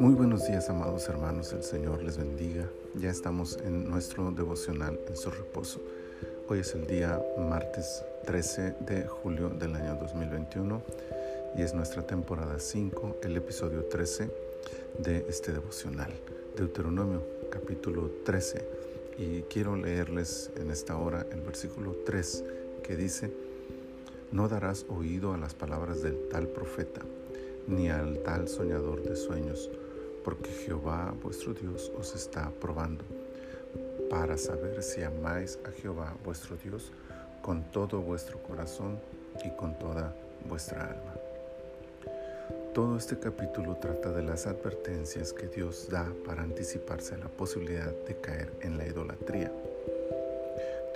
[0.00, 2.66] Muy buenos días, amados hermanos, el Señor les bendiga.
[2.94, 5.80] Ya estamos en nuestro devocional en su reposo.
[6.48, 10.82] Hoy es el día martes 13 de julio del año 2021
[11.56, 14.30] y es nuestra temporada 5, el episodio 13
[15.00, 16.12] de este devocional.
[16.56, 18.64] Deuteronomio capítulo 13
[19.18, 22.44] y quiero leerles en esta hora el versículo 3
[22.82, 23.30] que dice,
[24.32, 27.00] no darás oído a las palabras del tal profeta,
[27.66, 29.70] ni al tal soñador de sueños,
[30.24, 33.04] porque Jehová vuestro Dios os está probando
[34.10, 36.92] para saber si amáis a Jehová vuestro Dios
[37.42, 38.98] con todo vuestro corazón
[39.44, 40.14] y con toda
[40.48, 41.14] vuestra alma.
[42.74, 47.92] Todo este capítulo trata de las advertencias que Dios da para anticiparse a la posibilidad
[48.06, 49.52] de caer en la idolatría.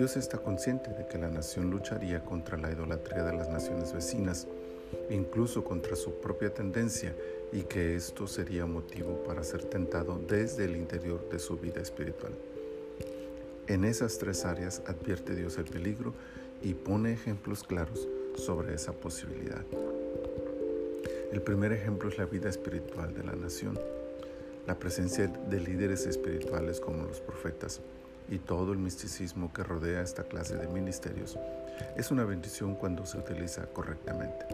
[0.00, 4.46] Dios está consciente de que la nación lucharía contra la idolatría de las naciones vecinas,
[5.10, 7.14] incluso contra su propia tendencia,
[7.52, 12.32] y que esto sería motivo para ser tentado desde el interior de su vida espiritual.
[13.66, 16.14] En esas tres áreas advierte Dios el peligro
[16.62, 19.66] y pone ejemplos claros sobre esa posibilidad.
[21.30, 23.78] El primer ejemplo es la vida espiritual de la nación,
[24.66, 27.82] la presencia de líderes espirituales como los profetas
[28.28, 31.38] y todo el misticismo que rodea esta clase de ministerios
[31.96, 34.46] es una bendición cuando se utiliza correctamente.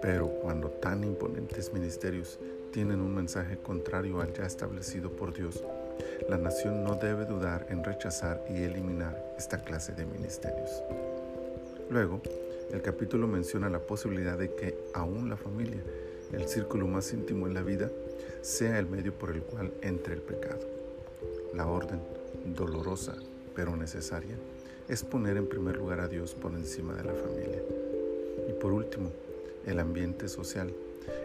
[0.00, 2.38] Pero cuando tan imponentes ministerios
[2.72, 5.62] tienen un mensaje contrario al ya establecido por Dios,
[6.28, 10.82] la nación no debe dudar en rechazar y eliminar esta clase de ministerios.
[11.90, 12.20] Luego,
[12.72, 15.82] el capítulo menciona la posibilidad de que aún la familia,
[16.32, 17.90] el círculo más íntimo en la vida,
[18.42, 20.60] sea el medio por el cual entre el pecado.
[21.54, 22.00] La orden,
[22.44, 23.14] dolorosa
[23.54, 24.36] pero necesaria,
[24.88, 27.62] es poner en primer lugar a Dios por encima de la familia.
[28.48, 29.10] Y por último,
[29.64, 30.72] el ambiente social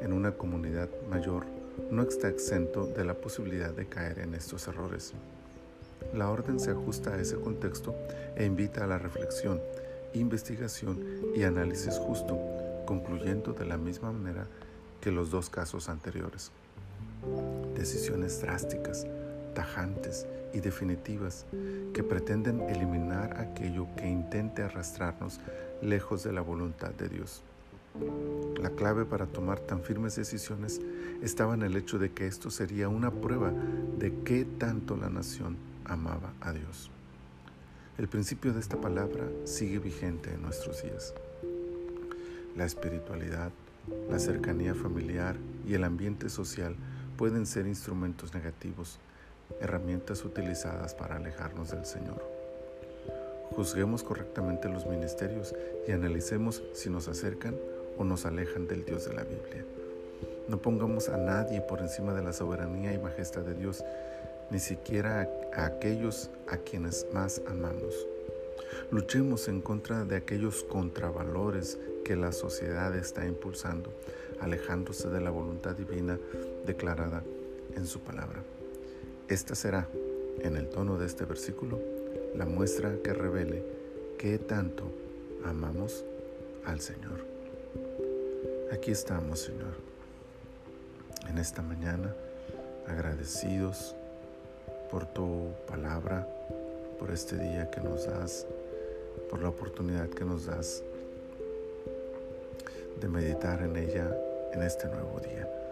[0.00, 1.44] en una comunidad mayor
[1.90, 5.12] no está exento de la posibilidad de caer en estos errores.
[6.14, 7.94] La orden se ajusta a ese contexto
[8.36, 9.60] e invita a la reflexión
[10.14, 11.04] investigación
[11.34, 12.38] y análisis justo,
[12.86, 14.46] concluyendo de la misma manera
[15.00, 16.50] que los dos casos anteriores.
[17.74, 19.06] Decisiones drásticas,
[19.54, 21.46] tajantes y definitivas
[21.92, 25.40] que pretenden eliminar aquello que intente arrastrarnos
[25.82, 27.42] lejos de la voluntad de Dios.
[28.60, 30.80] La clave para tomar tan firmes decisiones
[31.22, 33.52] estaba en el hecho de que esto sería una prueba
[33.98, 36.90] de qué tanto la nación amaba a Dios.
[37.96, 41.14] El principio de esta palabra sigue vigente en nuestros días.
[42.56, 43.52] La espiritualidad,
[44.10, 45.36] la cercanía familiar
[45.66, 46.74] y el ambiente social
[47.16, 48.98] pueden ser instrumentos negativos,
[49.60, 52.22] herramientas utilizadas para alejarnos del Señor.
[53.50, 55.54] Juzguemos correctamente los ministerios
[55.86, 57.54] y analicemos si nos acercan
[57.98, 59.64] o nos alejan del Dios de la Biblia.
[60.48, 63.84] No pongamos a nadie por encima de la soberanía y majestad de Dios
[64.50, 67.94] ni siquiera a aquellos a quienes más amamos.
[68.90, 73.90] Luchemos en contra de aquellos contravalores que la sociedad está impulsando,
[74.40, 76.18] alejándose de la voluntad divina
[76.66, 77.22] declarada
[77.76, 78.42] en su palabra.
[79.28, 79.88] Esta será,
[80.40, 81.78] en el tono de este versículo,
[82.34, 83.64] la muestra que revele
[84.18, 84.84] qué tanto
[85.46, 86.04] amamos
[86.66, 87.24] al Señor.
[88.70, 89.76] Aquí estamos, Señor,
[91.26, 92.14] en esta mañana,
[92.86, 93.96] agradecidos
[94.90, 96.28] por tu palabra,
[96.98, 98.46] por este día que nos das,
[99.30, 100.82] por la oportunidad que nos das
[103.00, 104.14] de meditar en ella
[104.52, 105.63] en este nuevo día.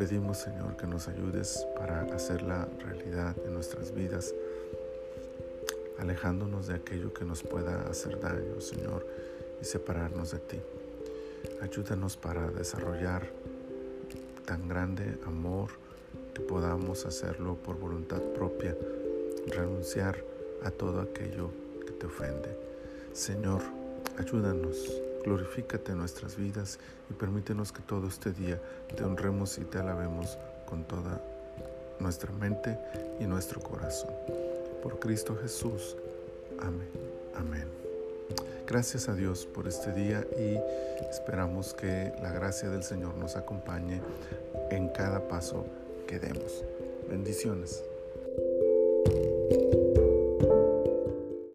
[0.00, 4.34] Pedimos, Señor, que nos ayudes para hacerla realidad en nuestras vidas,
[5.98, 9.06] alejándonos de aquello que nos pueda hacer daño, Señor,
[9.60, 10.58] y separarnos de ti.
[11.60, 13.28] Ayúdanos para desarrollar
[14.46, 15.68] tan grande amor,
[16.48, 18.74] podamos hacerlo por voluntad propia,
[19.48, 20.24] renunciar
[20.62, 21.50] a todo aquello
[21.84, 22.56] que te ofende.
[23.12, 23.60] Señor,
[24.16, 24.90] ayúdanos,
[25.24, 26.78] glorifícate nuestras vidas
[27.10, 28.60] y permítenos que todo este día
[28.96, 31.20] te honremos y te alabemos con toda
[31.98, 32.78] nuestra mente
[33.18, 34.10] y nuestro corazón.
[34.82, 35.96] Por Cristo Jesús.
[36.60, 36.88] Amén.
[37.34, 37.68] Amén.
[38.66, 40.56] Gracias a Dios por este día y
[41.10, 44.00] esperamos que la gracia del Señor nos acompañe
[44.70, 45.66] en cada paso
[46.06, 46.64] que demos.
[47.08, 47.82] Bendiciones.